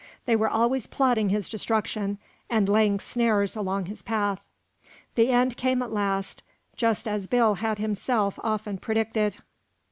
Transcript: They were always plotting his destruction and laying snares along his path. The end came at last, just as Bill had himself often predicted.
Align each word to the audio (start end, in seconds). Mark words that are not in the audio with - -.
They 0.25 0.35
were 0.35 0.49
always 0.49 0.87
plotting 0.87 1.29
his 1.29 1.47
destruction 1.47 2.17
and 2.49 2.67
laying 2.67 2.99
snares 2.99 3.55
along 3.55 3.85
his 3.85 4.01
path. 4.01 4.41
The 5.13 5.29
end 5.29 5.57
came 5.57 5.83
at 5.83 5.93
last, 5.93 6.41
just 6.75 7.07
as 7.07 7.27
Bill 7.27 7.53
had 7.61 7.77
himself 7.77 8.39
often 8.41 8.79
predicted. 8.79 9.35